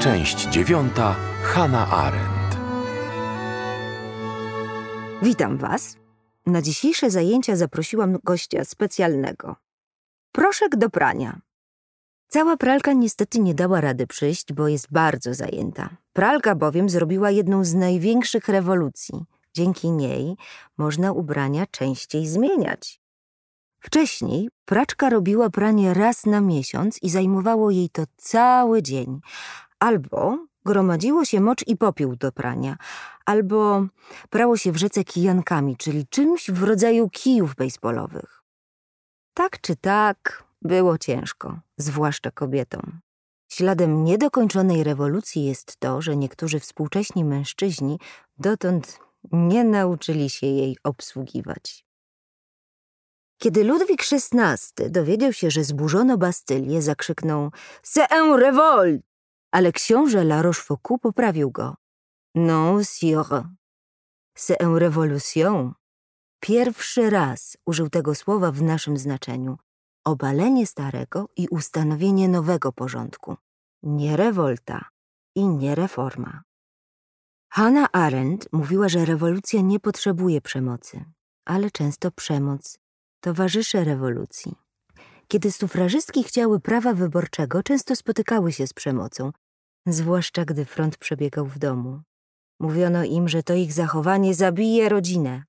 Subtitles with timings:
[0.00, 1.16] Część dziewiąta.
[1.42, 2.56] Hanna Arendt.
[5.22, 5.96] Witam Was.
[6.46, 9.56] Na dzisiejsze zajęcia zaprosiłam gościa specjalnego.
[10.32, 11.40] Proszek do prania.
[12.28, 15.88] Cała pralka niestety nie dała rady przyjść, bo jest bardzo zajęta.
[16.12, 19.24] Pralka bowiem zrobiła jedną z największych rewolucji.
[19.54, 20.36] Dzięki niej
[20.76, 23.00] można ubrania częściej zmieniać.
[23.80, 29.20] Wcześniej praczka robiła pranie raz na miesiąc i zajmowało jej to cały dzień.
[29.78, 32.76] Albo gromadziło się mocz i popiół do prania,
[33.26, 33.86] albo
[34.30, 38.42] prało się w rzece kijankami, czyli czymś w rodzaju kijów baseballowych.
[39.34, 43.00] Tak czy tak, było ciężko, zwłaszcza kobietom.
[43.48, 47.98] Śladem niedokończonej rewolucji jest to, że niektórzy współcześni mężczyźni
[48.38, 48.98] dotąd
[49.32, 51.84] nie nauczyli się jej obsługiwać.
[53.38, 57.50] Kiedy Ludwik XVI dowiedział się, że zburzono Bastylię, zakrzyknął
[57.82, 59.07] C'est un revolt!
[59.52, 61.76] Ale książę La Rochefoucauld poprawił go.
[62.34, 63.48] Non, sire.
[64.38, 65.72] C'est une révolution.
[66.40, 69.58] Pierwszy raz użył tego słowa w naszym znaczeniu.
[70.04, 73.36] Obalenie starego i ustanowienie nowego porządku.
[73.82, 74.88] Nie rewolta
[75.34, 76.42] i nie reforma.
[77.52, 81.04] Hannah Arendt mówiła, że rewolucja nie potrzebuje przemocy,
[81.44, 82.78] ale często przemoc
[83.20, 84.67] towarzyszy rewolucji.
[85.28, 89.32] Kiedy sufrażystki chciały prawa wyborczego, często spotykały się z przemocą,
[89.86, 92.02] zwłaszcza gdy front przebiegał w domu.
[92.60, 95.42] Mówiono im, że to ich zachowanie zabije rodzinę.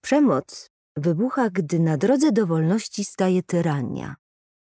[0.00, 4.16] Przemoc wybucha, gdy na drodze do wolności staje tyrania,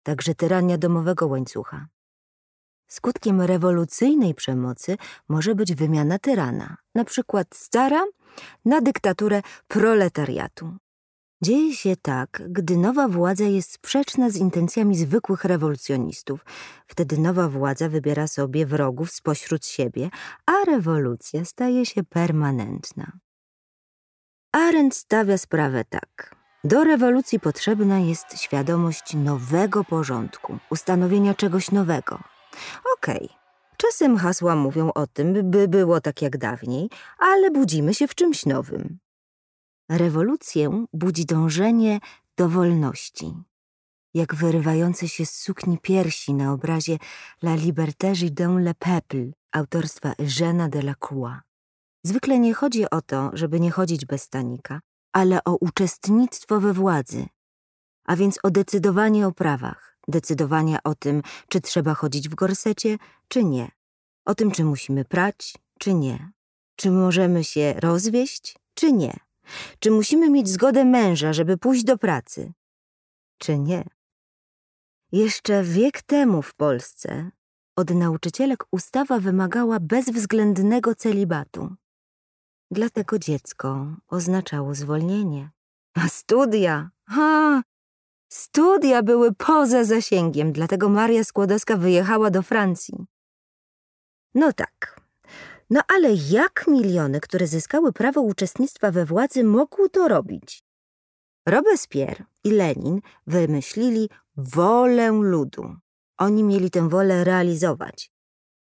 [0.04, 1.88] także tyrania domowego łańcucha.
[2.88, 4.98] Skutkiem rewolucyjnej przemocy
[5.30, 8.04] może być wymiana tyrana, na przykład stara
[8.66, 10.78] na dyktaturę proletariatu.
[11.44, 16.46] Dzieje się tak, gdy nowa władza jest sprzeczna z intencjami zwykłych rewolucjonistów.
[16.88, 20.10] Wtedy nowa władza wybiera sobie wrogów spośród siebie,
[20.46, 23.12] a rewolucja staje się permanentna.
[24.52, 26.36] Arendt stawia sprawę tak.
[26.64, 32.20] Do rewolucji potrzebna jest świadomość nowego porządku, ustanowienia czegoś nowego.
[32.98, 33.38] Okej, okay.
[33.78, 38.46] czasem hasła mówią o tym, by było tak jak dawniej, ale budzimy się w czymś
[38.46, 39.00] nowym.
[39.92, 42.00] Rewolucję budzi dążenie
[42.38, 43.34] do wolności.
[44.14, 46.98] Jak wyrywające się z sukni piersi na obrazie
[47.44, 51.42] La liberté dans le peuple autorstwa Eugène'a de la Croix.
[52.04, 54.82] Zwykle nie chodzi o to, żeby nie chodzić bez stanika,
[55.14, 57.26] ale o uczestnictwo we władzy,
[58.06, 62.98] a więc o decydowanie o prawach, decydowanie o tym, czy trzeba chodzić w gorsecie,
[63.28, 63.72] czy nie,
[64.26, 66.32] o tym, czy musimy prać, czy nie,
[66.76, 69.31] czy możemy się rozwieść, czy nie
[69.80, 72.54] czy musimy mieć zgodę męża, żeby pójść do pracy?
[73.38, 73.84] Czy nie?
[75.12, 77.32] Jeszcze wiek temu w Polsce
[77.76, 81.76] od nauczycielek ustawa wymagała bezwzględnego celibatu.
[82.72, 85.50] Dlatego dziecko oznaczało zwolnienie.
[85.94, 87.62] A studia, ha,
[88.30, 93.06] studia były poza zasięgiem, dlatego Maria Skłodowska wyjechała do Francji.
[94.34, 95.01] No tak,
[95.72, 100.64] no ale jak miliony, które zyskały prawo uczestnictwa we władzy, mogły to robić?
[101.46, 105.76] Robespierre i Lenin wymyślili wolę ludu.
[106.18, 108.12] Oni mieli tę wolę realizować.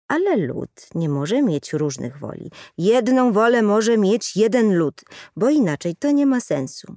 [0.07, 2.51] Ale lud nie może mieć różnych woli.
[2.77, 5.01] Jedną wolę może mieć jeden lud,
[5.35, 6.95] bo inaczej to nie ma sensu.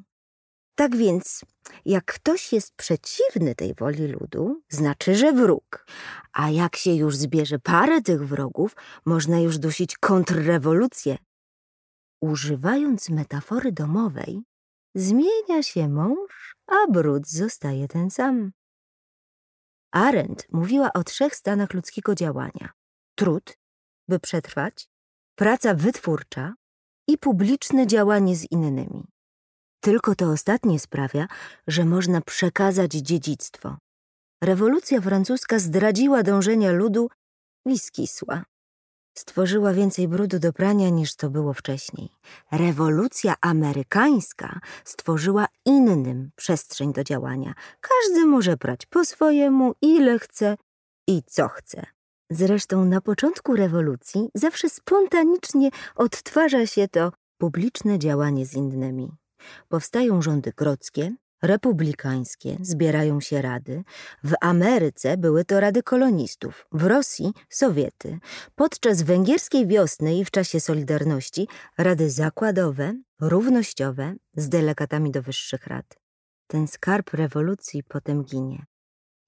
[0.74, 1.40] Tak więc,
[1.84, 5.86] jak ktoś jest przeciwny tej woli ludu, znaczy, że wróg.
[6.32, 8.76] A jak się już zbierze parę tych wrogów,
[9.06, 11.18] można już dusić kontrrewolucję.
[12.20, 14.42] Używając metafory domowej,
[14.94, 18.52] zmienia się mąż, a brud zostaje ten sam.
[19.92, 22.72] Arendt mówiła o trzech stanach ludzkiego działania:
[23.14, 23.58] trud,
[24.08, 24.88] by przetrwać,
[25.34, 26.54] praca wytwórcza
[27.08, 29.04] i publiczne działanie z innymi.
[29.80, 31.26] Tylko to ostatnie sprawia,
[31.66, 33.76] że można przekazać dziedzictwo.
[34.42, 37.08] Rewolucja francuska zdradziła dążenia ludu
[37.66, 38.44] i skisła.
[39.18, 42.08] Stworzyła więcej brudu do prania niż to było wcześniej.
[42.52, 47.54] Rewolucja amerykańska stworzyła innym przestrzeń do działania.
[47.80, 50.56] Każdy może prać po swojemu, ile chce
[51.08, 51.86] i co chce.
[52.30, 59.12] Zresztą na początku rewolucji zawsze spontanicznie odtwarza się to publiczne działanie z innymi.
[59.68, 63.84] Powstają rządy grodzkie, republikańskie, zbierają się rady.
[64.24, 68.18] W Ameryce były to rady kolonistów, w Rosji Sowiety.
[68.54, 71.48] Podczas węgierskiej wiosny i w czasie Solidarności
[71.78, 75.98] rady zakładowe, równościowe, z delegatami do wyższych rad.
[76.46, 78.64] Ten skarb rewolucji potem ginie.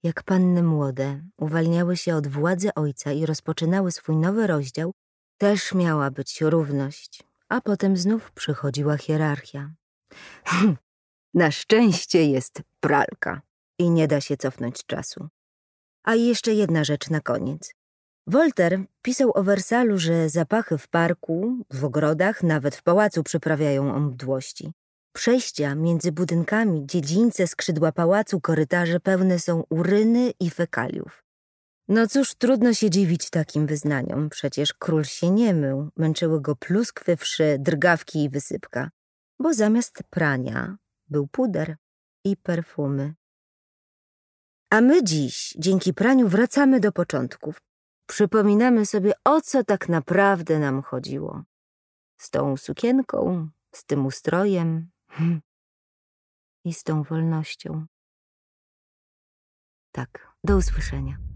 [0.03, 4.91] Jak panny młode uwalniały się od władzy ojca i rozpoczynały swój nowy rozdział,
[5.37, 9.71] też miała być równość, a potem znów przychodziła hierarchia.
[11.35, 13.41] Na szczęście jest pralka
[13.79, 15.27] i nie da się cofnąć czasu.
[16.03, 17.73] A jeszcze jedna rzecz na koniec.
[18.27, 23.99] Wolter pisał o Wersalu, że zapachy w parku, w ogrodach, nawet w pałacu przyprawiają o
[23.99, 24.71] mdłości.
[25.13, 31.23] Przejścia między budynkami, dziedzińce, skrzydła pałacu, korytarze pełne są uryny i fekaliów.
[31.87, 34.29] No cóż, trudno się dziwić takim wyznaniom.
[34.29, 38.89] Przecież król się nie mył, męczyły go pluskwy, wszy, drgawki i wysypka.
[39.39, 41.77] Bo zamiast prania był puder
[42.23, 43.15] i perfumy.
[44.69, 47.61] A my dziś, dzięki praniu, wracamy do początków.
[48.07, 51.43] Przypominamy sobie, o co tak naprawdę nam chodziło.
[52.17, 54.91] Z tą sukienką, z tym ustrojem
[56.65, 57.85] i z tą wolnością.
[59.91, 61.34] Tak, do usłyszenia.